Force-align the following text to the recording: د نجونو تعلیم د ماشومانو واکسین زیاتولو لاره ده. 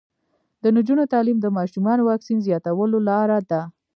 د 0.63 0.65
نجونو 0.75 1.03
تعلیم 1.13 1.37
د 1.41 1.47
ماشومانو 1.57 2.01
واکسین 2.09 2.37
زیاتولو 2.47 2.97
لاره 3.09 3.39
ده. 3.49 3.61